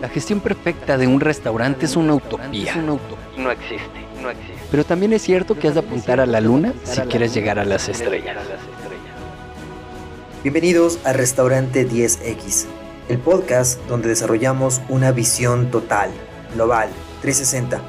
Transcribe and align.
La 0.00 0.08
gestión 0.08 0.40
perfecta 0.40 0.96
de 0.96 1.06
un 1.06 1.20
restaurante 1.20 1.84
es 1.84 1.94
una 1.94 2.14
utopía. 2.14 2.74
No 2.76 3.50
existe, 3.50 4.06
no 4.22 4.30
existe. 4.30 4.54
Pero 4.70 4.84
también 4.84 5.12
es 5.12 5.20
cierto 5.20 5.58
que 5.58 5.68
has 5.68 5.74
de 5.74 5.80
apuntar 5.80 6.20
a 6.20 6.26
la 6.26 6.40
luna 6.40 6.72
si 6.84 7.02
quieres 7.02 7.34
llegar 7.34 7.58
a 7.58 7.66
las 7.66 7.86
estrellas. 7.86 8.38
Bienvenidos 10.42 10.98
a 11.04 11.12
Restaurante 11.12 11.86
10X, 11.86 12.64
el 13.10 13.18
podcast 13.18 13.78
donde 13.88 14.08
desarrollamos 14.08 14.80
una 14.88 15.12
visión 15.12 15.70
total, 15.70 16.10
global, 16.54 16.88
360, 17.20 17.82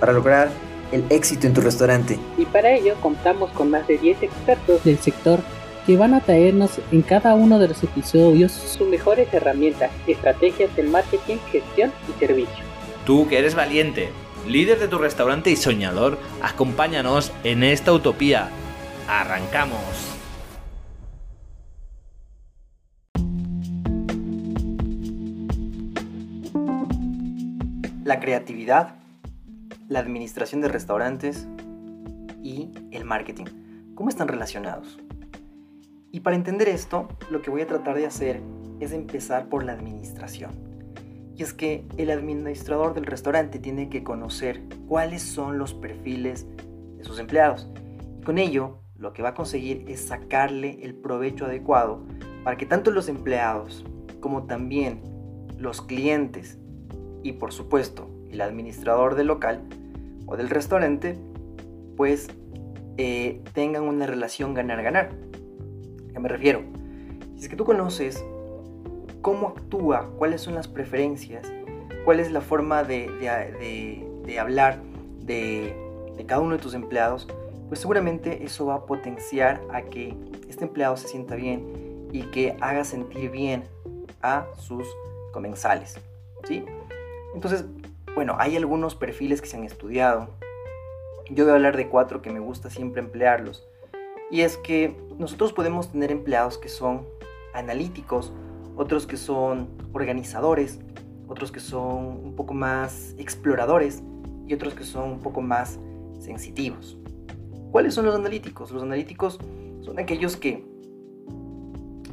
para 0.00 0.12
lograr 0.12 0.50
el 0.92 1.06
éxito 1.08 1.46
en 1.46 1.54
tu 1.54 1.62
restaurante. 1.62 2.18
Y 2.36 2.44
para 2.44 2.72
ello 2.72 2.94
contamos 3.00 3.50
con 3.52 3.70
más 3.70 3.86
de 3.86 3.96
10 3.96 4.22
expertos 4.22 4.84
del 4.84 4.98
sector 4.98 5.40
que 5.86 5.96
van 5.96 6.14
a 6.14 6.20
traernos 6.20 6.80
en 6.90 7.02
cada 7.02 7.34
uno 7.34 7.58
de 7.58 7.68
los 7.68 7.82
episodios 7.82 8.52
sus 8.52 8.88
mejores 8.88 9.32
herramientas, 9.32 9.90
estrategias 10.06 10.74
de 10.76 10.82
marketing, 10.84 11.36
gestión 11.50 11.92
y 12.08 12.18
servicio. 12.18 12.64
Tú 13.04 13.28
que 13.28 13.38
eres 13.38 13.54
valiente, 13.54 14.08
líder 14.48 14.78
de 14.78 14.88
tu 14.88 14.98
restaurante 14.98 15.50
y 15.50 15.56
soñador, 15.56 16.18
acompáñanos 16.42 17.32
en 17.44 17.62
esta 17.62 17.92
utopía. 17.92 18.48
¡Arrancamos! 19.08 19.78
La 28.04 28.20
creatividad, 28.20 28.94
la 29.88 29.98
administración 29.98 30.60
de 30.60 30.68
restaurantes 30.68 31.46
y 32.42 32.70
el 32.90 33.04
marketing. 33.04 33.46
¿Cómo 33.94 34.08
están 34.10 34.28
relacionados? 34.28 34.98
Y 36.14 36.20
para 36.20 36.36
entender 36.36 36.68
esto, 36.68 37.08
lo 37.28 37.42
que 37.42 37.50
voy 37.50 37.62
a 37.62 37.66
tratar 37.66 37.96
de 37.96 38.06
hacer 38.06 38.40
es 38.78 38.92
empezar 38.92 39.48
por 39.48 39.64
la 39.64 39.72
administración. 39.72 40.52
Y 41.34 41.42
es 41.42 41.52
que 41.52 41.84
el 41.96 42.08
administrador 42.12 42.94
del 42.94 43.04
restaurante 43.04 43.58
tiene 43.58 43.88
que 43.88 44.04
conocer 44.04 44.62
cuáles 44.86 45.22
son 45.22 45.58
los 45.58 45.74
perfiles 45.74 46.46
de 46.96 47.02
sus 47.02 47.18
empleados. 47.18 47.68
Y 48.20 48.22
con 48.22 48.38
ello, 48.38 48.78
lo 48.96 49.12
que 49.12 49.24
va 49.24 49.30
a 49.30 49.34
conseguir 49.34 49.86
es 49.88 50.02
sacarle 50.02 50.78
el 50.84 50.94
provecho 50.94 51.46
adecuado 51.46 52.04
para 52.44 52.56
que 52.56 52.66
tanto 52.66 52.92
los 52.92 53.08
empleados 53.08 53.84
como 54.20 54.44
también 54.44 55.02
los 55.58 55.82
clientes 55.82 56.60
y 57.24 57.32
por 57.32 57.52
supuesto 57.52 58.08
el 58.30 58.40
administrador 58.40 59.16
del 59.16 59.26
local 59.26 59.64
o 60.26 60.36
del 60.36 60.48
restaurante 60.48 61.18
pues 61.96 62.28
eh, 62.98 63.42
tengan 63.52 63.82
una 63.82 64.06
relación 64.06 64.54
ganar-ganar 64.54 65.10
me 66.20 66.28
refiero? 66.28 66.62
Si 67.36 67.44
es 67.44 67.48
que 67.48 67.56
tú 67.56 67.64
conoces 67.64 68.24
cómo 69.22 69.48
actúa, 69.48 70.10
cuáles 70.18 70.42
son 70.42 70.54
las 70.54 70.68
preferencias, 70.68 71.50
cuál 72.04 72.20
es 72.20 72.30
la 72.30 72.40
forma 72.40 72.84
de, 72.84 73.08
hablar 74.38 74.80
de, 75.20 75.74
cada 76.26 76.40
uno 76.40 76.56
de 76.56 76.62
tus 76.62 76.74
empleados, 76.74 77.26
pues 77.68 77.80
seguramente 77.80 78.44
eso 78.44 78.66
va 78.66 78.74
a 78.74 78.86
potenciar 78.86 79.60
a 79.72 79.82
que 79.82 80.14
este 80.48 80.64
empleado 80.64 80.96
se 80.96 81.08
sienta 81.08 81.34
bien 81.34 82.08
y 82.12 82.22
que 82.24 82.56
haga 82.60 82.84
sentir 82.84 83.30
bien 83.30 83.64
a 84.22 84.46
sus 84.58 84.86
comensales. 85.32 85.98
¿sí? 86.44 86.64
Entonces, 87.34 87.64
bueno, 88.14 88.36
hay 88.38 88.56
algunos 88.56 88.94
perfiles 88.94 89.40
que 89.40 89.48
se 89.48 89.56
han 89.56 89.64
estudiado. 89.64 90.28
Yo 91.30 91.44
voy 91.44 91.52
a 91.52 91.56
hablar 91.56 91.76
de 91.76 91.88
cuatro 91.88 92.22
que 92.22 92.30
me 92.30 92.38
gusta 92.40 92.70
siempre 92.70 93.00
emplearlos. 93.00 93.66
Y 94.34 94.40
es 94.40 94.56
que 94.56 94.96
nosotros 95.16 95.52
podemos 95.52 95.92
tener 95.92 96.10
empleados 96.10 96.58
que 96.58 96.68
son 96.68 97.06
analíticos, 97.54 98.32
otros 98.74 99.06
que 99.06 99.16
son 99.16 99.68
organizadores, 99.92 100.80
otros 101.28 101.52
que 101.52 101.60
son 101.60 102.06
un 102.24 102.34
poco 102.34 102.52
más 102.52 103.14
exploradores 103.16 104.02
y 104.48 104.54
otros 104.54 104.74
que 104.74 104.82
son 104.82 105.08
un 105.08 105.20
poco 105.20 105.40
más 105.40 105.78
sensitivos. 106.18 106.98
¿Cuáles 107.70 107.94
son 107.94 108.06
los 108.06 108.16
analíticos? 108.16 108.72
Los 108.72 108.82
analíticos 108.82 109.38
son 109.82 110.00
aquellos 110.00 110.36
que 110.36 110.66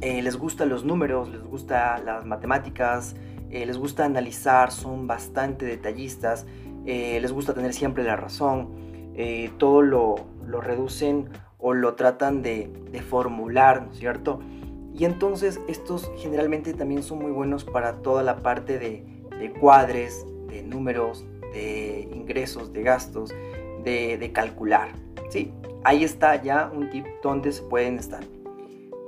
eh, 0.00 0.22
les 0.22 0.36
gustan 0.36 0.68
los 0.68 0.84
números, 0.84 1.28
les 1.28 1.42
gusta 1.42 1.98
las 1.98 2.24
matemáticas, 2.24 3.16
eh, 3.50 3.66
les 3.66 3.76
gusta 3.76 4.04
analizar, 4.04 4.70
son 4.70 5.08
bastante 5.08 5.66
detallistas, 5.66 6.46
eh, 6.86 7.18
les 7.20 7.32
gusta 7.32 7.52
tener 7.52 7.74
siempre 7.74 8.04
la 8.04 8.14
razón, 8.14 8.80
todo 9.58 9.82
lo, 9.82 10.14
lo 10.46 10.60
reducen 10.60 11.28
o 11.62 11.72
lo 11.72 11.94
tratan 11.94 12.42
de, 12.42 12.70
formular, 13.08 13.86
¿no 13.86 13.92
es 13.92 13.98
cierto? 13.98 14.40
Y 14.92 15.06
entonces 15.06 15.60
estos 15.68 16.10
generalmente 16.18 16.74
también 16.74 17.02
son 17.02 17.20
muy 17.20 17.30
buenos 17.30 17.64
para 17.64 18.02
toda 18.02 18.22
la 18.22 18.38
parte 18.38 18.78
de, 18.78 19.52
cuadres, 19.58 20.26
de 20.48 20.62
números, 20.62 21.24
de 21.54 22.08
ingresos, 22.12 22.72
de 22.72 22.82
gastos, 22.82 23.30
de, 23.84 24.18
de, 24.18 24.32
calcular. 24.32 24.90
¿sí? 25.30 25.52
Ahí 25.84 26.04
está 26.04 26.40
ya 26.42 26.70
un 26.72 26.90
tip 26.90 27.06
donde 27.22 27.52
se 27.52 27.62
pueden 27.62 27.98
estar. 27.98 28.22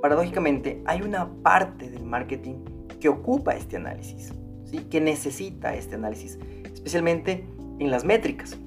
Paradójicamente, 0.01 0.81
hay 0.85 1.01
una 1.01 1.29
parte 1.43 1.89
del 1.89 2.03
marketing 2.03 2.55
que 2.99 3.09
ocupa 3.09 3.55
este 3.55 3.77
análisis, 3.77 4.33
¿sí? 4.65 4.79
que 4.79 5.01
necesita 5.01 5.75
este 5.75 5.95
análisis, 5.95 6.39
especialmente 6.73 7.45
en 7.79 7.91
las 7.91 8.03
métricas. 8.03 8.57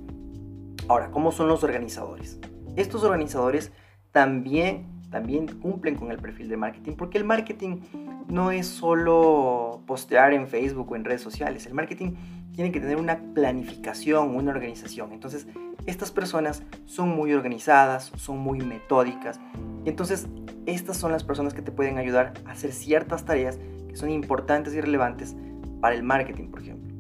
Ahora, 0.89 1.11
¿cómo 1.11 1.33
son 1.33 1.49
los 1.49 1.65
organizadores? 1.65 2.39
estos 2.81 3.03
organizadores 3.03 3.73
también, 4.13 4.87
también 5.11 5.47
cumplen 5.47 5.95
con 5.97 6.11
el 6.11 6.19
perfil 6.19 6.49
de 6.49 6.57
marketing, 6.57 6.93
porque 6.93 7.19
el 7.19 7.25
marketing 7.25 7.81
no 8.29 8.51
es 8.51 8.67
solo 8.67 9.83
postear 9.87 10.33
en 10.33 10.47
Facebook 10.47 10.91
o 10.91 10.97
en 10.97 11.05
redes 11.05 11.23
sociales, 11.23 11.67
el 11.67 11.75
marketing 11.75 12.13
tiene 12.53 12.73
que 12.73 12.81
tener 12.81 12.97
una 12.97 13.19
planificación, 13.35 14.35
una 14.35 14.51
organización. 14.51 15.13
Entonces, 15.13 15.47
estas 15.87 16.11
personas 16.11 16.63
son 16.87 17.11
muy 17.11 17.33
organizadas, 17.33 18.13
son 18.17 18.39
muy 18.39 18.59
metódicas, 18.59 19.41
entonces 19.85 20.27
estas 20.67 20.97
son 20.97 21.13
las 21.13 21.25
personas 21.25 21.55
que 21.55 21.63
te 21.63 21.71
pueden 21.71 21.99
ayudar 21.99 22.35
a 22.45 22.51
hacer 22.51 22.73
ciertas 22.73 23.25
tareas 23.25 23.59
que 23.89 23.97
son 23.97 24.11
importantes 24.11 24.75
y 24.75 24.81
relevantes 24.81 25.35
para 25.81 25.95
el 25.95 26.03
marketing, 26.03 26.51
por 26.51 26.61
ejemplo. 26.61 26.95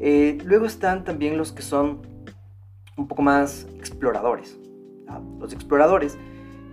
Eh, 0.00 0.38
luego 0.44 0.66
están 0.66 1.04
también 1.04 1.36
los 1.36 1.52
que 1.52 1.62
son 1.62 2.02
un 2.96 3.08
poco 3.08 3.22
más 3.22 3.66
exploradores 3.78 4.60
los 5.38 5.52
exploradores 5.52 6.18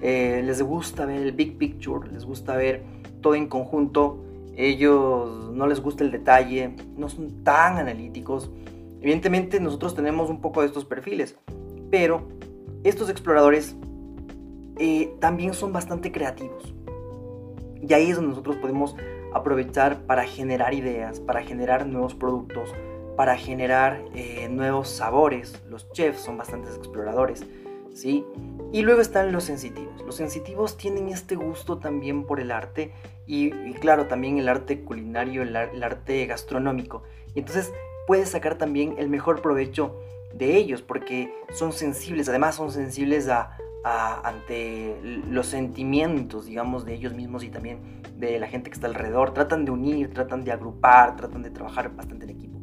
eh, 0.01 0.41
les 0.45 0.61
gusta 0.61 1.05
ver 1.05 1.21
el 1.21 1.31
big 1.31 1.57
picture, 1.57 2.09
les 2.11 2.25
gusta 2.25 2.55
ver 2.55 2.83
todo 3.21 3.35
en 3.35 3.47
conjunto, 3.47 4.23
ellos 4.55 5.51
no 5.53 5.67
les 5.67 5.79
gusta 5.81 6.03
el 6.03 6.11
detalle, 6.11 6.75
no 6.95 7.09
son 7.09 7.43
tan 7.43 7.77
analíticos. 7.77 8.49
Evidentemente 9.01 9.59
nosotros 9.59 9.95
tenemos 9.95 10.29
un 10.29 10.41
poco 10.41 10.61
de 10.61 10.67
estos 10.67 10.85
perfiles, 10.85 11.37
pero 11.91 12.27
estos 12.83 13.09
exploradores 13.09 13.75
eh, 14.77 15.13
también 15.19 15.53
son 15.53 15.73
bastante 15.73 16.11
creativos. 16.11 16.73
Y 17.81 17.93
ahí 17.93 18.09
es 18.09 18.15
donde 18.15 18.29
nosotros 18.29 18.57
podemos 18.57 18.95
aprovechar 19.33 20.01
para 20.05 20.23
generar 20.23 20.73
ideas, 20.73 21.19
para 21.19 21.43
generar 21.43 21.85
nuevos 21.85 22.15
productos, 22.15 22.73
para 23.15 23.35
generar 23.37 24.03
eh, 24.13 24.47
nuevos 24.49 24.89
sabores. 24.89 25.61
Los 25.69 25.91
chefs 25.91 26.21
son 26.21 26.37
bastantes 26.37 26.75
exploradores. 26.75 27.45
¿sí? 27.93 28.25
Y 28.71 28.81
luego 28.81 29.01
están 29.01 29.31
los 29.31 29.45
sensitivos. 29.45 30.01
Los 30.05 30.15
sensitivos 30.15 30.77
tienen 30.77 31.07
este 31.07 31.35
gusto 31.35 31.77
también 31.77 32.25
por 32.25 32.39
el 32.39 32.51
arte 32.51 32.91
y, 33.25 33.73
claro, 33.75 34.07
también 34.07 34.37
el 34.37 34.49
arte 34.49 34.81
culinario, 34.81 35.41
el, 35.41 35.55
arte 35.55 36.25
gastronómico. 36.25 37.03
Y 37.33 37.39
entonces 37.39 37.71
puedes 38.07 38.29
sacar 38.29 38.57
también 38.57 38.95
el 38.97 39.09
mejor 39.09 39.41
provecho 39.41 39.95
de 40.33 40.57
ellos 40.57 40.81
porque 40.81 41.33
son 41.53 41.71
sensibles, 41.71 42.27
además 42.27 42.55
son 42.55 42.71
sensibles 42.71 43.29
a, 43.29 43.57
ante 44.23 44.97
los 45.29 45.47
sentimientos, 45.47 46.45
digamos, 46.45 46.83
de 46.83 46.93
ellos 46.93 47.13
mismos 47.13 47.45
y 47.45 47.49
también 47.49 48.01
de 48.17 48.37
la 48.37 48.47
gente 48.47 48.69
que 48.69 48.73
está 48.73 48.87
alrededor. 48.87 49.33
Tratan 49.33 49.63
de 49.63 49.71
unir, 49.71 50.13
tratan 50.13 50.43
de 50.43 50.51
agrupar, 50.51 51.15
tratan 51.15 51.41
de 51.41 51.51
trabajar 51.51 51.95
bastante 51.95 52.25
en 52.25 52.31
equipo. 52.31 52.59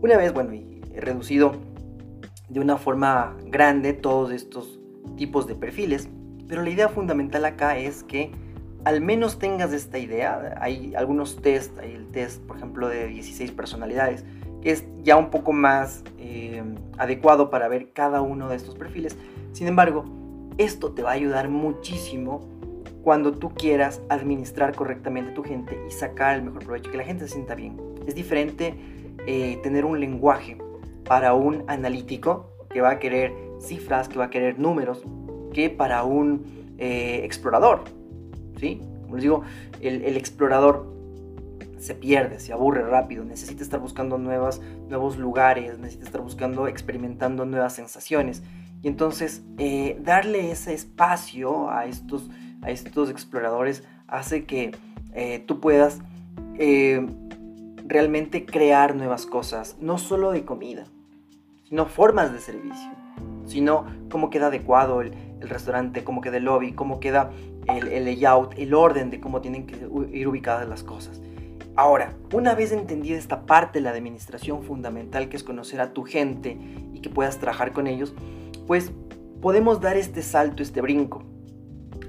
Una 0.00 0.16
vez, 0.16 0.32
bueno, 0.32 0.52
he 0.52 1.00
reducido 1.00 1.52
de 2.48 2.60
una 2.60 2.78
forma 2.78 3.36
grande 3.44 3.92
todos 3.92 4.32
estos 4.32 4.80
tipos 5.16 5.46
de 5.46 5.54
perfiles, 5.54 6.08
pero 6.48 6.62
la 6.62 6.70
idea 6.70 6.88
fundamental 6.88 7.44
acá 7.44 7.76
es 7.78 8.02
que 8.02 8.30
al 8.84 9.00
menos 9.00 9.40
tengas 9.40 9.72
esta 9.72 9.98
idea. 9.98 10.54
Hay 10.60 10.94
algunos 10.94 11.42
test, 11.42 11.76
hay 11.80 11.92
el 11.92 12.06
test, 12.06 12.40
por 12.42 12.56
ejemplo, 12.56 12.88
de 12.88 13.08
16 13.08 13.50
personalidades, 13.50 14.24
que 14.62 14.70
es 14.70 14.84
ya 15.02 15.16
un 15.16 15.30
poco 15.30 15.52
más 15.52 16.04
eh, 16.18 16.62
adecuado 16.96 17.50
para 17.50 17.66
ver 17.66 17.92
cada 17.92 18.22
uno 18.22 18.48
de 18.48 18.54
estos 18.54 18.76
perfiles. 18.76 19.16
Sin 19.52 19.66
embargo, 19.66 20.04
esto 20.56 20.92
te 20.92 21.02
va 21.02 21.10
a 21.10 21.14
ayudar 21.14 21.48
muchísimo 21.48 22.48
cuando 23.02 23.32
tú 23.32 23.54
quieras 23.54 24.02
administrar 24.08 24.74
correctamente 24.74 25.32
a 25.32 25.34
tu 25.34 25.42
gente 25.42 25.76
y 25.88 25.90
sacar 25.90 26.36
el 26.36 26.42
mejor 26.42 26.64
provecho, 26.64 26.90
que 26.90 26.96
la 26.96 27.04
gente 27.04 27.26
se 27.26 27.34
sienta 27.34 27.56
bien. 27.56 27.76
Es 28.06 28.14
diferente 28.14 28.74
eh, 29.26 29.58
tener 29.64 29.84
un 29.84 29.98
lenguaje 29.98 30.58
para 31.04 31.34
un 31.34 31.64
analítico 31.66 32.52
que 32.70 32.80
va 32.80 32.90
a 32.90 32.98
querer 33.00 33.32
cifras, 33.68 34.08
que 34.08 34.18
va 34.18 34.26
a 34.26 34.30
querer 34.30 34.58
números, 34.58 35.02
que 35.52 35.70
para 35.70 36.04
un 36.04 36.74
eh, 36.78 37.20
explorador. 37.24 37.84
¿sí? 38.58 38.80
Como 39.02 39.16
les 39.16 39.22
digo, 39.22 39.42
el, 39.80 40.16
explorador 40.16 40.94
se 41.78 41.94
pierde, 41.94 42.40
se 42.40 42.52
aburre 42.52 42.82
rápido, 42.82 43.24
necesita 43.24 43.62
estar 43.62 43.80
buscando 43.80 44.18
nuevas, 44.18 44.60
nuevos 44.88 45.16
lugares, 45.16 45.78
necesita 45.78 46.04
estar 46.04 46.20
buscando, 46.20 46.68
experimentando 46.68 47.44
nuevas 47.44 47.74
sensaciones. 47.74 48.42
Y 48.82 48.88
entonces 48.88 49.42
eh, 49.58 49.98
darle 50.02 50.50
ese 50.50 50.74
espacio 50.74 51.70
a 51.70 51.86
estos, 51.86 52.28
a 52.62 52.70
estos 52.70 53.10
exploradores 53.10 53.84
hace 54.06 54.44
que 54.44 54.72
eh, 55.14 55.42
tú 55.46 55.60
puedas 55.60 56.00
realmente 57.86 58.46
crear 58.46 58.94
nuevas 58.94 59.26
cosas, 59.26 59.76
no 59.80 59.98
solo 59.98 60.32
de 60.32 60.44
comida, 60.44 60.86
sino 61.68 61.86
formas 61.86 62.32
de 62.32 62.40
servicio, 62.40 62.90
sino 63.46 63.86
cómo 64.10 64.30
queda 64.30 64.48
adecuado 64.48 65.00
el, 65.00 65.12
restaurante, 65.40 66.02
cómo 66.02 66.20
queda 66.20 66.38
el 66.38 66.44
lobby, 66.44 66.72
cómo 66.72 66.98
queda 66.98 67.30
el, 67.68 67.88
el, 67.88 68.04
layout, 68.04 68.58
el 68.58 68.74
orden 68.74 69.10
de 69.10 69.20
cómo 69.20 69.40
tienen 69.40 69.66
que 69.66 69.76
ir 70.12 70.26
ubicadas 70.26 70.68
las 70.68 70.82
cosas. 70.82 71.20
Ahora, 71.76 72.14
una 72.32 72.54
vez 72.54 72.72
entendida 72.72 73.18
esta 73.18 73.44
parte 73.44 73.78
de 73.78 73.82
la 73.82 73.90
administración 73.90 74.62
fundamental 74.62 75.28
que 75.28 75.36
es 75.36 75.44
conocer 75.44 75.80
a 75.80 75.92
tu 75.92 76.04
gente 76.04 76.56
y 76.94 77.00
que 77.00 77.10
puedas 77.10 77.38
trabajar 77.38 77.72
con 77.72 77.86
ellos, 77.86 78.14
pues 78.66 78.92
podemos 79.42 79.80
dar 79.80 79.96
este 79.96 80.22
salto, 80.22 80.62
este 80.62 80.80
brinco 80.80 81.22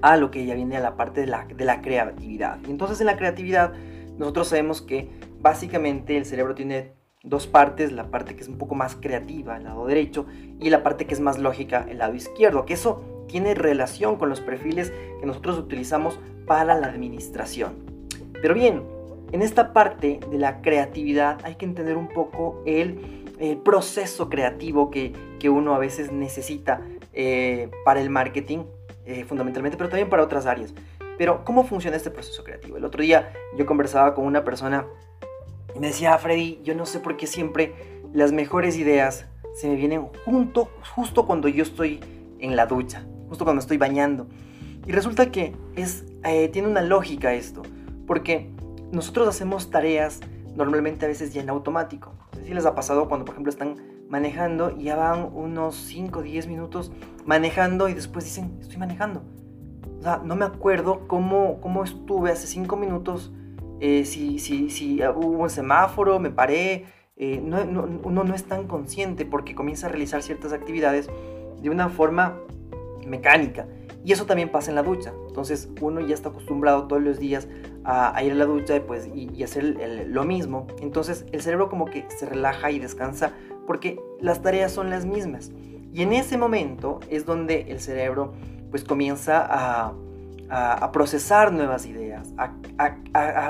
a 0.01 0.16
lo 0.18 0.31
que 0.31 0.45
ya 0.45 0.56
viene 0.56 0.78
a 0.78 0.80
la 0.80 0.95
parte 0.95 1.22
de 1.22 1.28
la, 1.28 1.45
de 1.45 1.66
la 1.66 1.81
creatividad. 1.81 2.60
Entonces 2.68 3.00
en 3.01 3.07
la 3.07 3.18
creatividad 3.18 3.74
nosotros 4.18 4.48
sabemos 4.48 4.81
que 4.81 5.10
básicamente 5.40 6.18
el 6.18 6.25
cerebro 6.25 6.56
tiene 6.56 6.94
dos 7.24 7.48
partes, 7.48 7.92
la 7.92 8.10
parte 8.10 8.36
que 8.36 8.42
es 8.42 8.48
un 8.48 8.58
poco 8.58 8.75
más 8.75 8.96
creativa, 8.96 9.58
el 9.58 9.64
lado 9.64 9.86
derecho, 9.88 10.25
y 10.60 10.69
la 10.69 10.84
parte 10.84 11.06
que 11.06 11.14
es 11.14 11.19
más 11.19 11.38
lógica, 11.38 11.86
el 11.90 12.00
lado 12.00 12.16
izquierdo, 12.16 12.66
que 12.66 12.74
eso 12.74 13.04
tiene 13.28 13.54
relación 13.54 14.18
con 14.18 14.30
los 14.30 14.40
perfiles 14.40 14.94
que 15.19 15.25
nosotros 15.25 15.58
utilizamos 15.58 16.19
para 16.46 16.75
la 16.75 16.88
administración. 16.88 17.74
Pero 18.42 18.54
bien, 18.54 18.84
en 19.31 19.42
esta 19.42 19.74
parte 19.74 20.19
de 20.31 20.38
la 20.38 20.62
creatividad 20.62 21.40
hay 21.44 21.56
que 21.56 21.66
entender 21.66 21.98
un 21.98 22.08
poco 22.08 22.62
el, 22.66 23.24
proceso 23.64 24.30
creativo 24.30 24.90
que, 24.90 25.14
uno 25.48 25.75
a 25.75 25.78
veces 25.78 26.12
necesita 26.12 26.81
eh, 27.14 27.69
para 27.86 28.02
el 28.02 28.10
marketing, 28.10 28.64
eh, 29.06 29.25
fundamentalmente, 29.25 29.78
pero 29.78 29.90
también 29.90 30.10
para 30.10 30.24
otras 30.24 30.48
áreas. 30.48 30.74
Pero, 31.18 31.44
¿cómo 31.46 31.64
funciona 31.64 31.98
este 31.98 32.10
proceso 32.10 32.44
creativo? 32.44 32.78
El 32.78 32.86
otro 32.86 33.02
día 33.02 33.31
yo 33.56 33.66
conversaba 33.66 34.16
con 34.16 34.25
una 34.25 34.44
persona 34.44 34.88
y 35.78 35.80
me 35.80 35.88
decía, 35.88 36.18
Freddy, 36.18 36.60
yo 36.64 36.74
no 36.74 36.88
sé 36.88 37.00
por 37.00 37.18
qué 37.18 37.28
siempre 37.28 38.02
las 38.12 38.32
mejores 38.32 38.78
ideas 38.78 39.28
se 39.54 39.70
me 39.70 39.76
vienen 39.76 40.08
junto, 40.26 40.72
justo 40.96 41.28
cuando 41.28 41.48
yo 41.48 41.62
estoy 41.62 42.00
en 42.40 42.56
la 42.56 42.66
ducha, 42.66 43.06
justo 43.30 43.44
cuando 43.44 43.60
estoy 43.60 43.78
bañando. 43.78 44.28
Y 44.88 44.92
resulta 44.92 45.32
que 45.32 45.56
es, 45.76 46.06
eh, 46.24 46.50
tiene 46.50 46.68
una 46.68 46.82
lógica 46.82 47.36
esto, 47.36 47.62
porque 48.08 48.50
nosotros 48.92 49.28
hacemos 49.28 49.70
tareas 49.70 50.20
normalmente 50.56 51.06
a 51.06 51.10
veces 51.10 51.32
ya 51.32 51.42
en 51.42 51.50
automático. 51.52 52.16
No 52.34 52.40
sé 52.40 52.48
si 52.48 52.54
les 52.56 52.66
ha 52.66 52.74
pasado 52.74 53.08
cuando, 53.08 53.26
por 53.26 53.36
ejemplo, 53.36 53.52
están 53.52 53.76
manejando 54.10 54.72
y 54.76 54.86
ya 54.86 54.96
van 54.96 55.30
unos 55.32 55.76
5 55.76 56.20
o 56.20 56.22
10 56.24 56.48
minutos 56.48 56.92
manejando 57.24 57.88
y 57.88 57.94
después 57.94 58.26
dicen, 58.26 58.58
estoy 58.62 58.78
manejando. 58.78 59.22
O 60.00 60.02
sea, 60.02 60.22
no 60.24 60.36
me 60.36 60.46
acuerdo 60.46 61.08
cómo, 61.08 61.62
cómo 61.62 61.84
estuve 61.84 62.32
hace 62.32 62.48
5 62.48 62.76
minutos, 62.78 63.32
eh, 63.80 64.06
si, 64.06 64.40
si, 64.40 64.70
si, 64.70 65.02
hubo 65.04 65.44
un 65.44 65.50
semáforo, 65.50 66.20
me 66.20 66.30
paré. 66.30 66.86
Eh, 67.16 67.42
no, 67.44 67.58
uno 68.04 68.24
no 68.24 68.36
es 68.36 68.44
tan 68.44 68.68
consciente 68.68 69.26
porque 69.26 69.56
comienza 69.56 69.88
a 69.88 69.90
realizar 69.90 70.22
ciertas 70.22 70.54
actividades 70.54 71.10
de 71.62 71.70
una 71.70 71.90
forma 71.90 72.38
mecánica. 73.08 73.68
Y 74.04 74.14
eso 74.14 74.26
también 74.26 74.50
pasa 74.50 74.72
en 74.72 74.76
la 74.76 74.84
ducha. 74.84 75.14
Entonces 75.28 75.70
uno 75.82 76.00
ya 76.00 76.14
está 76.14 76.30
acostumbrado 76.30 76.88
todos 76.88 77.02
los 77.02 77.20
días 77.20 77.48
a, 77.84 78.22
ir 78.24 78.32
a 78.32 78.36
la 78.36 78.46
ducha 78.46 78.82
pues, 78.86 79.10
y, 79.14 79.44
hacer 79.44 80.08
lo 80.08 80.24
mismo. 80.24 80.68
Entonces 80.82 81.26
el 81.32 81.42
cerebro 81.42 81.70
como 81.70 81.86
que 81.86 82.06
se 82.10 82.26
relaja 82.26 82.72
y 82.72 82.80
descansa 82.80 83.34
porque 83.66 84.00
las 84.22 84.42
tareas 84.42 84.72
son 84.72 84.90
las 84.90 85.06
mismas. 85.06 85.52
Y 85.94 86.04
en 86.04 86.14
ese 86.14 86.38
momento 86.38 87.00
es 87.10 87.26
donde 87.26 87.66
el 87.70 87.80
cerebro 87.80 88.34
pues 88.72 88.84
comienza 88.84 89.46
a, 89.50 89.94
a 90.50 90.92
procesar 90.92 91.52
nuevas 91.52 91.86
ideas, 91.86 92.34
a, 92.38 92.54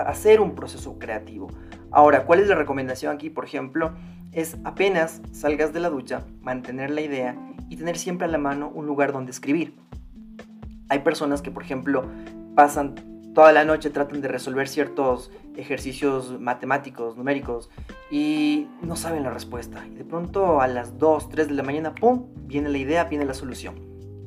hacer 0.10 0.42
un 0.42 0.56
proceso 0.56 0.98
creativo. 1.00 1.48
Ahora, 1.92 2.26
¿cuál 2.26 2.40
es 2.40 2.48
la 2.48 2.56
recomendación 2.56 3.14
aquí? 3.14 3.30
Por 3.30 3.46
ejemplo, 3.46 3.94
es 4.32 4.58
apenas 4.64 5.22
salgas 5.32 5.74
de 5.74 5.80
la 5.80 5.90
ducha, 5.90 6.26
mantener 6.42 6.92
la 6.92 7.02
idea 7.02 7.36
y 7.70 7.78
tener 7.78 7.98
siempre 7.98 8.28
a 8.28 8.30
la 8.30 8.38
mano 8.38 8.70
un 8.70 8.86
lugar 8.86 9.14
donde 9.14 9.32
escribir. 9.32 9.76
Hay 10.90 11.00
personas 11.00 11.42
que, 11.42 11.52
por 11.52 11.64
ejemplo, 11.64 12.06
pasan 12.56 12.96
toda 13.34 13.52
la 13.52 13.66
noche, 13.66 13.90
tratan 13.90 14.22
de 14.22 14.28
resolver 14.28 14.68
ciertos 14.68 15.32
ejercicios 15.56 16.40
matemáticos, 16.40 17.18
numéricos, 17.18 17.70
y 18.10 18.68
no 18.82 18.96
saben 18.96 19.24
la 19.24 19.30
respuesta. 19.30 19.86
Y 19.86 19.96
de 19.96 20.06
pronto 20.06 20.62
a 20.62 20.68
las 20.68 20.98
2, 20.98 21.30
3 21.30 21.48
de 21.48 21.54
la 21.54 21.64
mañana, 21.64 21.94
¡pum!, 21.94 22.28
viene 22.48 22.70
la 22.70 22.78
idea, 22.78 23.04
viene 23.04 23.26
la 23.26 23.34
solución. 23.34 23.76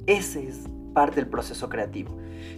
Ese 0.06 0.46
es 0.46 0.64
parte 0.92 1.16
del 1.16 1.26
proceso 1.26 1.68
creativo. 1.68 2.16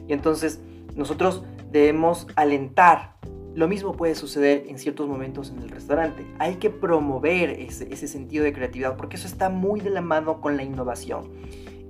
Y 0.08 0.12
entonces 0.12 0.60
nosotros 0.94 1.44
debemos 1.70 2.26
alentar. 2.36 3.16
Lo 3.54 3.68
mismo 3.68 3.92
puede 3.92 4.14
suceder 4.14 4.64
en 4.66 4.78
ciertos 4.78 5.08
momentos 5.08 5.50
en 5.50 5.58
el 5.58 5.68
restaurante. 5.68 6.26
Hay 6.38 6.56
que 6.56 6.70
promover 6.70 7.50
ese, 7.50 7.92
ese 7.92 8.08
sentido 8.08 8.44
de 8.44 8.52
creatividad 8.52 8.96
porque 8.96 9.16
eso 9.16 9.26
está 9.26 9.50
muy 9.50 9.80
de 9.80 9.90
la 9.90 10.00
mano 10.00 10.40
con 10.40 10.56
la 10.56 10.62
innovación. 10.62 11.30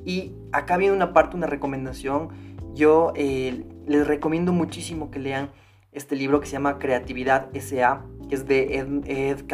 Y 0.05 0.35
acá 0.51 0.77
viene 0.77 0.95
una 0.95 1.13
parte, 1.13 1.37
una 1.37 1.47
recomendación. 1.47 2.31
Yo 2.75 3.13
eh, 3.15 3.65
les 3.87 4.07
recomiendo 4.07 4.53
muchísimo 4.53 5.11
que 5.11 5.19
lean 5.19 5.51
este 5.93 6.17
libro 6.17 6.41
que 6.41 6.47
se 6.47 6.53
llama 6.53 6.79
Creatividad 6.79 7.55
S.A., 7.55 8.05
que 8.29 8.35
es 8.35 8.47
de 8.47 8.79
Ed, 8.79 8.87
Ed 9.07 9.45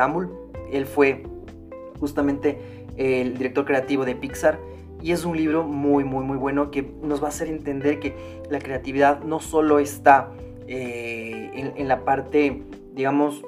Él 0.72 0.86
fue 0.86 1.24
justamente 1.98 2.86
el 2.96 3.36
director 3.36 3.64
creativo 3.64 4.04
de 4.04 4.14
Pixar. 4.14 4.58
Y 5.00 5.12
es 5.12 5.24
un 5.24 5.36
libro 5.36 5.64
muy, 5.64 6.04
muy, 6.04 6.24
muy 6.24 6.36
bueno 6.36 6.70
que 6.70 6.82
nos 7.02 7.22
va 7.22 7.26
a 7.26 7.28
hacer 7.30 7.48
entender 7.48 8.00
que 8.00 8.42
la 8.50 8.58
creatividad 8.58 9.22
no 9.22 9.40
solo 9.40 9.78
está 9.78 10.30
eh, 10.66 11.72
en, 11.76 11.88
la 11.88 12.04
parte, 12.04 12.62
digamos, 12.92 13.42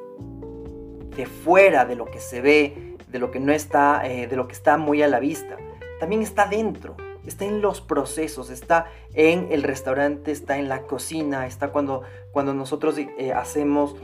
de 1.17 1.27
fuera 1.27 1.85
de 1.85 1.97
lo 1.97 2.07
que 2.07 2.19
se 2.19 2.41
ve, 2.41 2.97
de 3.09 3.19
lo 3.19 3.31
que 3.31 3.41
no 3.41 3.53
está, 3.53 4.03
eh, 4.07 4.27
de 4.27 4.37
lo 4.37 4.47
que 4.47 4.55
está 4.55 4.79
muy 4.79 5.03
a 5.03 5.09
la 5.09 5.19
vista, 5.19 5.57
también 5.99 6.23
está 6.23 6.47
dentro, 6.47 6.97
está 7.27 7.45
en 7.45 7.61
los 7.61 7.81
procesos, 7.81 8.49
está 8.49 8.87
en 9.13 9.49
el 9.51 9.65
restaurante, 9.65 10.31
está 10.31 10.57
en 10.57 10.69
la 10.69 10.83
cocina, 10.83 11.47
está 11.47 11.69
cuando, 11.73 12.03
cuando 12.31 12.55
nosotros 12.55 12.97
eh, 12.97 13.33
hacemos 13.33 13.97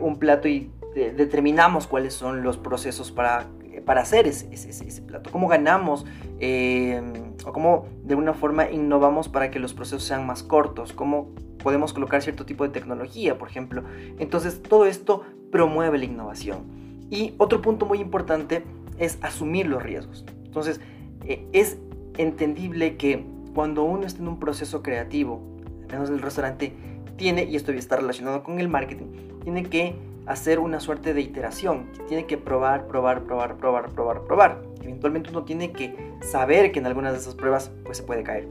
un 0.00 0.18
plato 0.18 0.48
y 0.48 0.68
determinamos 0.94 1.86
cuáles 1.86 2.12
son 2.12 2.42
los 2.42 2.58
procesos 2.58 3.12
para, 3.12 3.46
para 3.80 4.02
hacer 4.02 4.26
ese, 4.26 4.52
ese, 4.52 5.02
plato, 5.02 5.30
cómo 5.30 5.48
ganamos 5.48 6.06
eh, 6.38 7.02
o 7.44 7.52
cómo 7.52 7.86
de 8.04 8.14
alguna 8.14 8.34
forma 8.34 8.70
innovamos 8.70 9.28
para 9.28 9.50
que 9.50 9.58
los 9.58 9.74
procesos 9.74 10.04
sean 10.04 10.26
más 10.26 10.42
cortos, 10.42 10.92
cómo 10.92 11.34
podemos 11.62 11.92
colocar 11.92 12.22
cierto 12.22 12.46
tipo 12.46 12.64
de 12.64 12.70
tecnología, 12.70 13.38
por 13.38 13.48
ejemplo. 13.48 13.84
Entonces 14.18 14.62
todo 14.62 14.86
esto 14.86 15.22
promueve 15.50 15.98
la 15.98 16.04
innovación. 16.04 16.64
Y 17.10 17.34
otro 17.38 17.60
punto 17.60 17.86
muy 17.86 17.98
importante 17.98 18.64
es 18.98 19.18
asumir 19.22 19.66
los 19.66 19.82
riesgos. 19.82 20.24
Entonces, 20.44 20.80
eh, 21.24 21.46
es 21.52 21.78
entendible 22.18 22.96
que 22.96 23.24
cuando 23.54 23.84
uno 23.84 24.06
está 24.06 24.20
en 24.20 24.28
un 24.28 24.38
proceso 24.38 24.82
creativo, 24.82 25.42
al 25.82 25.88
menos 25.88 26.08
en 26.08 26.16
el 26.16 26.22
restaurante, 26.22 26.72
tiene, 27.16 27.44
y 27.44 27.56
esto 27.56 27.72
está 27.72 27.96
relacionado 27.96 28.42
con 28.42 28.60
el 28.60 28.68
marketing, 28.68 29.06
tiene 29.42 29.64
que 29.64 29.96
hacer 30.26 30.58
una 30.58 30.80
suerte 30.80 31.14
de 31.14 31.20
iteración, 31.20 31.90
tiene 32.08 32.26
que 32.26 32.36
probar, 32.36 32.86
probar, 32.86 33.24
probar, 33.24 33.56
probar, 33.56 33.90
probar, 33.90 34.24
probar. 34.24 34.62
Eventualmente 34.82 35.30
uno 35.30 35.44
tiene 35.44 35.72
que 35.72 36.14
saber 36.20 36.72
que 36.72 36.78
en 36.78 36.86
algunas 36.86 37.12
de 37.12 37.18
esas 37.18 37.34
pruebas 37.34 37.70
pues 37.84 37.98
se 37.98 38.02
puede 38.02 38.22
caer. 38.22 38.48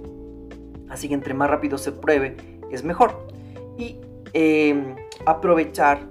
Así 0.89 1.07
que 1.07 1.13
entre 1.13 1.33
más 1.33 1.49
rápido 1.49 1.77
se 1.77 1.91
pruebe 1.91 2.38
es 2.71 2.83
mejor. 2.83 3.27
Y 3.77 3.97
em, 4.33 4.95
aprovechar 5.25 6.07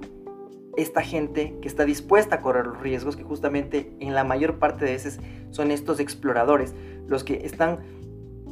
esta 0.76 1.02
gente 1.02 1.56
que 1.60 1.68
está 1.68 1.84
dispuesta 1.84 2.36
a 2.36 2.40
correr 2.40 2.66
los 2.66 2.80
riesgos, 2.80 3.16
que 3.16 3.24
justamente 3.24 3.92
en 3.98 4.14
la 4.14 4.22
mayor 4.22 4.58
parte 4.58 4.84
de 4.84 4.92
veces 4.92 5.18
son 5.50 5.72
estos 5.72 5.98
exploradores, 5.98 6.74
los 7.08 7.24
que 7.24 7.44
están 7.44 7.80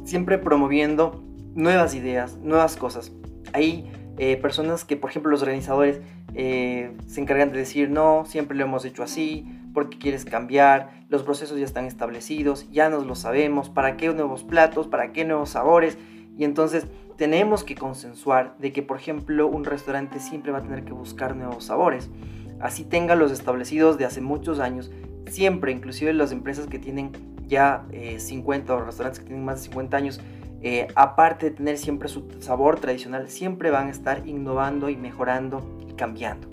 siempre 0.03 0.37
promoviendo 0.37 1.23
nuevas 1.55 1.95
ideas, 1.95 2.37
nuevas 2.37 2.75
cosas. 2.75 3.11
Hay 3.53 3.89
eh, 4.17 4.35
personas 4.37 4.83
que, 4.83 4.97
por 4.97 5.09
ejemplo, 5.09 5.31
los 5.31 5.41
organizadores 5.41 6.01
eh, 6.39 6.91
se 7.07 7.19
encargan 7.19 7.51
de 7.51 7.57
decir, 7.57 7.89
no, 7.89 8.23
siempre 8.25 8.55
lo 8.55 8.63
hemos 8.63 8.85
hecho 8.85 9.01
así, 9.01 9.47
porque 9.73 9.97
quieres 9.97 10.23
cambiar, 10.23 10.91
los 11.09 11.23
procesos 11.23 11.57
ya 11.57 11.65
están 11.65 11.85
establecidos, 11.85 12.69
ya 12.71 12.89
nos 12.89 13.07
lo 13.07 13.15
sabemos, 13.15 13.71
¿para 13.71 13.97
qué 13.97 14.13
nuevos 14.13 14.43
platos? 14.43 14.87
¿Para 14.87 15.13
qué 15.13 15.25
nuevos 15.25 15.49
sabores? 15.49 15.97
Y 16.37 16.43
entonces 16.43 16.85
tenemos 17.17 17.63
que 17.63 17.73
consensuar 17.73 18.55
de 18.59 18.71
que, 18.71 18.83
por 18.83 18.97
ejemplo, 18.97 19.47
un 19.47 19.65
restaurante 19.65 20.19
siempre 20.19 20.51
va 20.51 20.59
a 20.59 20.61
tener 20.61 20.83
que 20.83 20.93
buscar 20.93 21.35
nuevos 21.35 21.63
sabores. 21.63 22.11
Así 22.59 22.83
tenga 22.83 23.15
los 23.15 23.31
establecidos 23.31 23.97
de 23.97 24.05
hace 24.05 24.21
muchos 24.21 24.59
años, 24.59 24.91
siempre, 25.25 25.71
inclusive 25.71 26.13
las 26.13 26.31
empresas 26.31 26.67
que 26.67 26.77
tienen 26.77 27.13
ya 27.47 27.87
50 28.19 28.71
eh, 28.71 28.75
o 28.75 28.85
restaurantes 28.85 29.21
que 29.21 29.25
tienen 29.25 29.43
más 29.43 29.57
de 29.57 29.63
50 29.69 29.97
años, 29.97 30.21
eh, 30.61 30.87
aparte 30.93 31.49
de 31.49 31.55
tener 31.55 31.79
siempre 31.79 32.09
su 32.09 32.27
sabor 32.41 32.79
tradicional, 32.79 33.27
siempre 33.27 33.71
van 33.71 33.87
a 33.87 33.91
estar 33.91 34.27
innovando 34.27 34.89
y 34.91 34.97
mejorando 34.97 35.76
cambiando. 35.97 36.47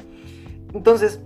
Entonces, 0.73 1.21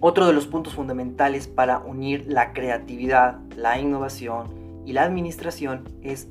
otro 0.00 0.26
de 0.26 0.32
los 0.32 0.46
puntos 0.46 0.74
fundamentales 0.74 1.46
para 1.48 1.78
unir 1.78 2.26
la 2.28 2.52
creatividad, 2.52 3.38
la 3.56 3.78
innovación 3.78 4.82
y 4.84 4.92
la 4.92 5.02
administración 5.02 5.88
es 6.02 6.28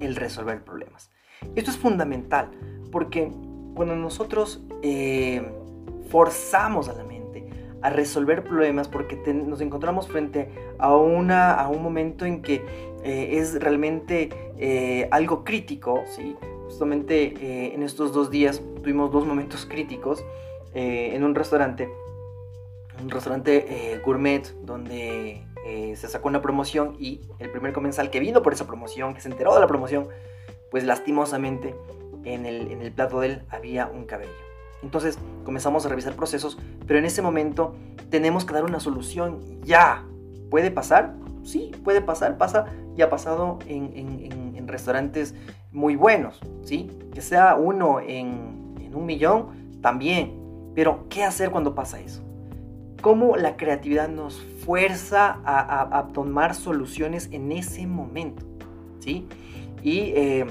el 0.00 0.16
resolver 0.16 0.62
problemas. 0.62 1.10
Esto 1.54 1.70
es 1.70 1.76
fundamental 1.76 2.50
porque 2.92 3.32
cuando 3.74 3.96
nosotros 3.96 4.62
eh, 4.82 5.44
forzamos 6.08 6.88
a 6.88 6.94
la 6.94 7.04
mente 7.04 7.48
a 7.82 7.90
resolver 7.90 8.44
problemas 8.44 8.88
porque 8.88 9.16
nos 9.34 9.60
encontramos 9.60 10.08
frente 10.08 10.50
a, 10.78 10.96
una, 10.96 11.54
a 11.54 11.68
un 11.68 11.82
momento 11.82 12.26
en 12.26 12.42
que 12.42 12.64
eh, 13.02 13.38
es 13.38 13.60
realmente 13.60 14.30
eh, 14.56 15.08
algo 15.10 15.44
crítico, 15.44 16.04
¿sí? 16.06 16.36
justamente 16.64 17.74
en 17.74 17.82
estos 17.82 18.12
dos 18.12 18.30
días 18.30 18.60
tuvimos 18.82 19.12
dos 19.12 19.24
momentos 19.24 19.66
críticos 19.66 20.24
en 20.78 21.24
un 21.24 21.34
restaurante, 21.34 21.88
un 23.02 23.10
restaurante 23.10 24.00
gourmet 24.04 24.42
donde 24.62 25.42
se 25.96 26.08
sacó 26.08 26.28
una 26.28 26.42
promoción 26.42 26.96
y 26.98 27.22
el 27.38 27.50
primer 27.50 27.72
comensal 27.72 28.10
que 28.10 28.20
vino 28.20 28.42
por 28.42 28.52
esa 28.52 28.66
promoción, 28.66 29.14
que 29.14 29.20
se 29.20 29.28
enteró 29.28 29.54
de 29.54 29.60
la 29.60 29.66
promoción, 29.66 30.08
pues 30.70 30.84
lastimosamente 30.84 31.74
en 32.24 32.44
el, 32.44 32.70
en 32.70 32.82
el 32.82 32.92
plato 32.92 33.20
de 33.20 33.26
él 33.26 33.42
había 33.48 33.86
un 33.86 34.04
cabello. 34.04 34.32
Entonces 34.82 35.18
comenzamos 35.44 35.86
a 35.86 35.88
revisar 35.88 36.14
procesos, 36.14 36.58
pero 36.86 36.98
en 36.98 37.06
ese 37.06 37.22
momento 37.22 37.74
tenemos 38.10 38.44
que 38.44 38.52
dar 38.52 38.64
una 38.64 38.80
solución 38.80 39.40
ya. 39.62 40.04
¿Puede 40.50 40.70
pasar? 40.70 41.14
Sí, 41.42 41.72
puede 41.84 42.00
pasar, 42.00 42.36
pasa 42.38 42.66
y 42.96 43.02
ha 43.02 43.10
pasado 43.10 43.58
en, 43.66 43.92
en, 43.94 44.54
en 44.56 44.68
restaurantes 44.68 45.34
muy 45.72 45.96
buenos, 45.96 46.40
¿sí? 46.62 46.90
Que 47.12 47.20
sea 47.20 47.54
uno 47.56 48.00
en, 48.00 48.74
un 48.94 49.06
millón, 49.06 49.80
también. 49.82 50.45
Pero, 50.76 51.06
¿qué 51.08 51.24
hacer 51.24 51.50
cuando 51.50 51.74
pasa 51.74 51.98
eso? 51.98 52.22
¿Cómo 53.00 53.36
la 53.36 53.56
creatividad 53.56 54.10
nos 54.10 54.40
fuerza 54.64 55.40
a, 55.42 56.08
tomar 56.12 56.54
soluciones 56.54 57.30
en 57.32 57.50
ese 57.50 57.86
momento? 57.86 58.44
¿Sí? 59.00 59.26
Y 59.82 60.12
eh, 60.14 60.46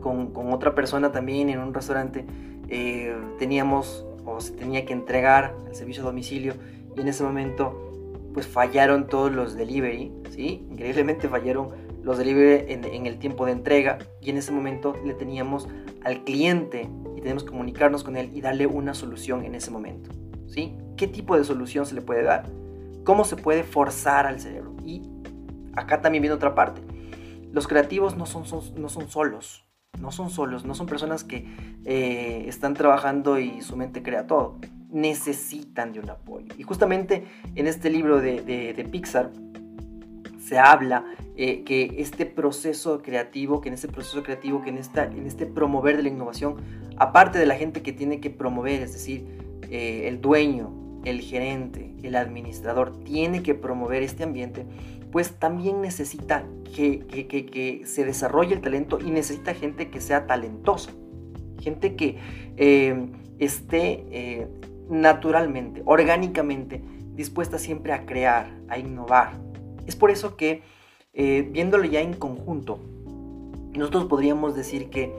con, 0.00 0.32
otra 0.50 0.74
persona 0.74 1.12
también 1.12 1.50
en 1.50 1.58
un 1.58 1.74
restaurante, 1.74 2.24
eh, 2.70 3.14
teníamos 3.38 4.06
o 4.24 4.40
se 4.40 4.52
tenía 4.52 4.86
que 4.86 4.94
entregar 4.94 5.54
el 5.68 5.74
servicio 5.74 6.04
a 6.04 6.06
domicilio 6.06 6.54
y 6.96 7.00
en 7.02 7.08
ese 7.08 7.22
momento 7.22 7.84
pues 8.32 8.46
fallaron 8.46 9.08
todos 9.08 9.30
los 9.30 9.54
delivery, 9.54 10.10
¿sí? 10.30 10.66
Increíblemente 10.70 11.28
fallaron 11.28 11.68
los 12.02 12.16
delivery 12.16 12.72
en, 12.72 13.06
el 13.06 13.18
tiempo 13.18 13.44
de 13.44 13.52
entrega 13.52 13.98
y 14.22 14.30
en 14.30 14.38
ese 14.38 14.52
momento 14.52 14.94
le 15.04 15.12
teníamos 15.12 15.68
al 16.04 16.24
cliente 16.24 16.88
y 17.18 17.20
tenemos 17.20 17.42
que 17.42 17.50
comunicarnos 17.50 18.04
con 18.04 18.16
él 18.16 18.30
y 18.32 18.40
darle 18.40 18.68
una 18.68 18.94
solución 18.94 19.44
en 19.44 19.56
ese 19.56 19.72
momento, 19.72 20.10
¿sí? 20.46 20.76
¿Qué 20.96 21.08
tipo 21.08 21.36
de 21.36 21.42
solución 21.42 21.84
se 21.84 21.96
le 21.96 22.00
puede 22.00 22.22
dar? 22.22 22.48
¿Cómo 23.04 23.24
se 23.24 23.36
puede 23.36 23.64
forzar 23.64 24.26
al 24.26 24.40
cerebro? 24.40 24.76
Y 24.86 25.02
acá 25.74 26.00
también 26.00 26.22
viene 26.22 26.34
otra 26.34 26.54
parte. 26.54 26.80
Los 27.52 27.66
creativos 27.66 28.16
no 28.16 28.24
son, 28.24 28.44
no 28.76 28.88
son 28.88 29.08
solos, 29.08 29.66
no 30.00 30.12
son 30.12 30.30
solos, 30.30 30.64
no 30.64 30.74
son 30.76 30.86
personas 30.86 31.24
que 31.24 31.44
eh, 31.84 32.44
están 32.46 32.74
trabajando 32.74 33.40
y 33.40 33.62
su 33.62 33.76
mente 33.76 34.02
crea 34.04 34.28
todo. 34.28 34.60
Necesitan 34.88 35.92
de 35.92 35.98
un 35.98 36.10
apoyo. 36.10 36.54
Y 36.56 36.62
justamente 36.62 37.24
en 37.56 37.66
este 37.66 37.90
libro 37.90 38.20
de, 38.20 38.88
Pixar 38.92 39.32
se 40.48 40.58
habla 40.58 41.04
eh, 41.36 41.62
que 41.64 41.96
este 41.98 42.26
proceso 42.26 43.02
creativo, 43.02 43.60
que 43.60 43.68
en 43.68 43.74
este 43.74 43.88
proceso 43.88 44.22
creativo, 44.22 44.62
que 44.62 44.70
en, 44.70 44.78
esta, 44.78 45.04
en 45.04 45.26
este 45.26 45.46
promover 45.46 45.96
de 45.96 46.04
la 46.04 46.08
innovación, 46.08 46.56
aparte 46.96 47.38
de 47.38 47.46
la 47.46 47.54
gente 47.54 47.82
que 47.82 47.92
tiene 47.92 48.20
que 48.20 48.30
promover, 48.30 48.82
es 48.82 48.92
decir, 48.92 49.26
eh, 49.70 50.08
el 50.08 50.20
dueño, 50.20 50.72
el 51.04 51.20
gerente, 51.20 51.94
el 52.02 52.16
administrador, 52.16 52.98
tiene 53.04 53.42
que 53.42 53.54
promover 53.54 54.02
este 54.02 54.24
ambiente, 54.24 54.64
pues 55.12 55.32
también 55.32 55.82
necesita 55.82 56.44
que, 56.74 57.82
se 57.84 58.04
desarrolle 58.04 58.54
el 58.54 58.60
talento 58.60 58.98
y 59.00 59.10
necesita 59.10 59.54
gente 59.54 59.90
que 59.90 60.00
sea 60.00 60.26
talentosa, 60.26 60.90
gente 61.60 61.94
que 61.94 62.16
eh, 62.56 63.06
esté 63.38 64.48
naturalmente, 64.88 65.82
orgánicamente 65.84 66.82
dispuesta 67.14 67.58
siempre 67.58 67.92
a 67.92 68.06
crear, 68.06 68.46
a 68.68 68.78
innovar. 68.78 69.47
Es 69.88 69.96
por 69.96 70.10
eso 70.10 70.36
que, 70.36 70.62
eh, 71.14 71.48
viéndolo 71.50 71.84
ya 71.86 72.02
en 72.02 72.12
conjunto, 72.12 72.78
nosotros 73.72 74.04
podríamos 74.04 74.54
decir 74.54 74.90
que 74.90 75.10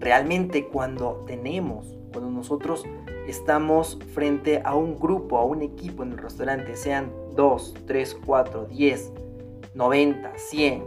realmente 0.00 0.66
cuando 0.66 1.24
tenemos, 1.28 1.96
cuando 2.12 2.32
nosotros 2.32 2.84
estamos 3.28 3.98
frente 4.14 4.62
a 4.64 4.74
un 4.74 4.98
grupo, 4.98 5.38
a 5.38 5.44
un 5.44 5.62
equipo 5.62 6.02
en 6.02 6.10
el 6.12 6.18
restaurante, 6.18 6.74
sean 6.74 7.12
2, 7.36 7.74
3, 7.86 8.16
4, 8.26 8.64
10, 8.66 9.12
90, 9.74 10.32
100, 10.36 10.84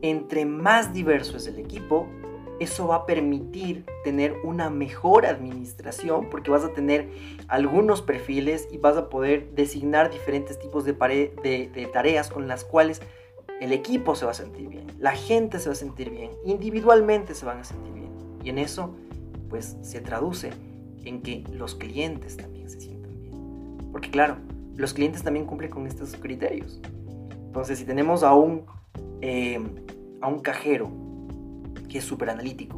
entre 0.00 0.46
más 0.46 0.94
diverso 0.94 1.36
es 1.36 1.46
el 1.46 1.58
equipo, 1.58 2.06
eso 2.60 2.88
va 2.88 2.96
a 2.96 3.06
permitir 3.06 3.84
tener 4.04 4.34
una 4.44 4.70
mejor 4.70 5.26
administración 5.26 6.28
porque 6.30 6.50
vas 6.50 6.64
a 6.64 6.72
tener 6.72 7.08
algunos 7.48 8.02
perfiles 8.02 8.68
y 8.70 8.78
vas 8.78 8.96
a 8.96 9.08
poder 9.08 9.50
designar 9.54 10.10
diferentes 10.10 10.58
tipos 10.58 10.84
de, 10.84 10.92
tareas 11.92 12.30
con 12.30 12.48
las 12.48 12.64
cuales 12.64 13.02
el 13.60 13.72
equipo 13.72 14.14
se 14.14 14.24
va 14.24 14.32
a 14.32 14.34
sentir 14.34 14.68
bien, 14.68 14.86
la 14.98 15.12
gente 15.12 15.58
se 15.58 15.68
va 15.68 15.72
a 15.72 15.76
sentir 15.76 16.10
bien, 16.10 16.30
individualmente 16.44 17.34
se 17.34 17.46
van 17.46 17.58
a 17.58 17.64
sentir 17.64 17.92
bien. 17.92 18.10
Y 18.42 18.50
en 18.50 18.58
eso, 18.58 18.94
pues 19.48 19.76
se 19.82 20.00
traduce 20.00 20.50
en 21.04 21.22
que 21.22 21.44
los 21.50 21.74
clientes 21.74 22.36
también 22.36 22.68
se 22.68 22.80
sientan 22.80 23.20
bien. 23.22 23.90
Porque 23.90 24.10
claro, 24.10 24.36
los 24.76 24.92
clientes 24.92 25.22
también 25.22 25.46
cumplen 25.46 25.70
con 25.70 25.86
estos 25.86 26.14
criterios. 26.16 26.80
Entonces, 27.30 27.78
si 27.78 27.84
tenemos 27.84 28.22
a 28.22 28.34
un, 28.34 28.66
eh, 29.20 29.62
a 30.20 30.26
un 30.26 30.40
cajero 30.40 31.03
que 31.94 31.98
es 31.98 32.04
súper 32.04 32.28
analítico, 32.28 32.76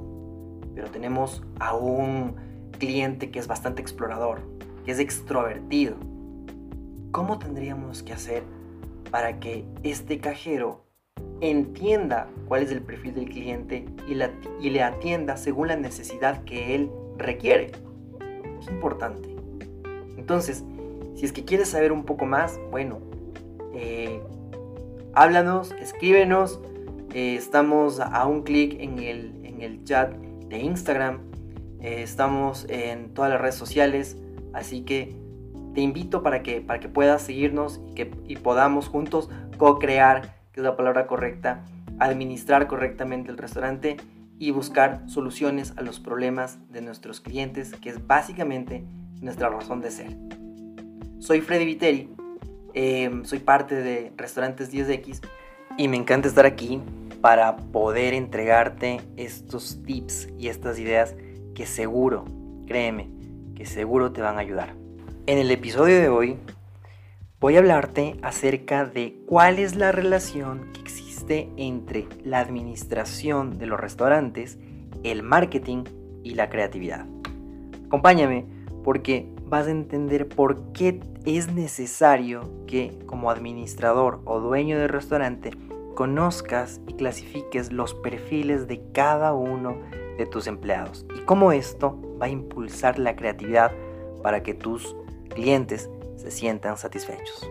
pero 0.74 0.90
tenemos 0.90 1.42
a 1.58 1.74
un 1.74 2.36
cliente 2.78 3.30
que 3.30 3.38
es 3.38 3.46
bastante 3.48 3.80
explorador, 3.80 4.42
que 4.84 4.92
es 4.92 4.98
extrovertido, 4.98 5.96
¿cómo 7.12 7.38
tendríamos 7.38 8.02
que 8.02 8.12
hacer 8.12 8.42
para 9.10 9.40
que 9.40 9.64
este 9.84 10.18
cajero 10.18 10.84
entienda 11.40 12.28
cuál 12.46 12.62
es 12.64 12.70
el 12.70 12.82
perfil 12.82 13.14
del 13.14 13.30
cliente 13.30 13.86
y, 14.06 14.68
le 14.68 14.82
atienda 14.82 15.38
según 15.38 15.68
la 15.68 15.76
necesidad 15.76 16.44
que 16.44 16.74
él 16.74 16.90
requiere? 17.16 17.72
Es 18.60 18.68
importante. 18.68 19.34
Entonces, 20.18 20.62
si 21.14 21.24
es 21.24 21.32
que 21.32 21.46
quieres 21.46 21.70
saber 21.70 21.90
un 21.90 22.04
poco 22.04 22.26
más, 22.26 22.60
bueno, 22.70 22.98
eh, 23.72 24.20
háblanos, 25.14 25.72
escríbenos. 25.80 26.60
Eh, 27.16 27.34
estamos 27.34 27.98
a 27.98 28.26
un 28.26 28.42
clic 28.42 28.76
en 28.78 28.98
el, 28.98 29.40
en 29.42 29.62
el 29.62 29.82
chat 29.84 30.12
de 30.12 30.58
Instagram. 30.58 31.20
Eh, 31.80 32.02
estamos 32.02 32.66
en 32.68 33.14
todas 33.14 33.30
las 33.30 33.40
redes 33.40 33.54
sociales. 33.54 34.18
Así 34.52 34.82
que 34.82 35.16
te 35.72 35.80
invito 35.80 36.22
para 36.22 36.42
que, 36.42 36.60
para 36.60 36.78
que 36.78 36.90
puedas 36.90 37.22
seguirnos 37.22 37.80
y 37.88 37.94
que 37.94 38.10
y 38.28 38.36
podamos 38.36 38.88
juntos 38.88 39.30
co-crear, 39.56 40.36
que 40.52 40.60
es 40.60 40.64
la 40.64 40.76
palabra 40.76 41.06
correcta, 41.06 41.64
administrar 41.98 42.66
correctamente 42.66 43.30
el 43.30 43.38
restaurante 43.38 43.96
y 44.38 44.50
buscar 44.50 45.08
soluciones 45.08 45.72
a 45.78 45.80
los 45.80 46.00
problemas 46.00 46.58
de 46.70 46.82
nuestros 46.82 47.22
clientes, 47.22 47.72
que 47.72 47.88
es 47.88 48.06
básicamente 48.06 48.84
nuestra 49.22 49.48
razón 49.48 49.80
de 49.80 49.90
ser. 49.90 50.18
Soy 51.18 51.40
Freddy 51.40 51.64
Viteri 51.64 52.10
Em, 52.78 53.24
soy 53.24 53.38
parte 53.38 53.74
de 53.74 54.12
Restaurantes 54.18 54.70
10X 54.70 55.22
y 55.78 55.88
me 55.88 55.96
encanta 55.96 56.28
estar 56.28 56.44
aquí 56.44 56.82
para 57.20 57.56
poder 57.56 58.14
entregarte 58.14 59.00
estos 59.16 59.82
tips 59.84 60.28
y 60.38 60.48
estas 60.48 60.78
ideas 60.78 61.14
que 61.54 61.66
seguro, 61.66 62.24
créeme, 62.66 63.10
que 63.54 63.66
seguro 63.66 64.12
te 64.12 64.20
van 64.20 64.36
a 64.36 64.40
ayudar. 64.40 64.74
En 65.26 65.38
el 65.38 65.50
episodio 65.50 66.00
de 66.00 66.08
hoy 66.08 66.36
voy 67.40 67.56
a 67.56 67.58
hablarte 67.58 68.16
acerca 68.22 68.84
de 68.84 69.16
cuál 69.26 69.58
es 69.58 69.74
la 69.74 69.92
relación 69.92 70.72
que 70.72 70.80
existe 70.80 71.48
entre 71.56 72.06
la 72.24 72.40
administración 72.40 73.58
de 73.58 73.66
los 73.66 73.80
restaurantes, 73.80 74.58
el 75.02 75.22
marketing 75.22 75.84
y 76.22 76.34
la 76.34 76.48
creatividad. 76.48 77.06
Acompáñame 77.86 78.46
porque 78.84 79.28
vas 79.44 79.66
a 79.66 79.70
entender 79.70 80.28
por 80.28 80.72
qué 80.72 81.00
es 81.24 81.52
necesario 81.52 82.42
que 82.66 82.98
como 83.06 83.30
administrador 83.30 84.20
o 84.24 84.40
dueño 84.40 84.78
de 84.78 84.88
restaurante 84.88 85.50
conozcas 85.96 86.80
y 86.86 86.92
clasifiques 86.94 87.72
los 87.72 87.94
perfiles 87.94 88.68
de 88.68 88.80
cada 88.92 89.32
uno 89.32 89.80
de 90.16 90.26
tus 90.26 90.46
empleados 90.46 91.04
y 91.16 91.20
cómo 91.22 91.50
esto 91.50 91.98
va 92.22 92.26
a 92.26 92.28
impulsar 92.28 93.00
la 93.00 93.16
creatividad 93.16 93.72
para 94.22 94.44
que 94.44 94.54
tus 94.54 94.94
clientes 95.34 95.90
se 96.14 96.30
sientan 96.30 96.76
satisfechos. 96.76 97.50